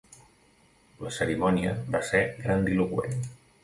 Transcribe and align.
La 1.03 1.13
cerimònia 1.19 1.77
va 1.97 2.03
ser 2.11 2.25
grandiloqüent. 2.43 3.27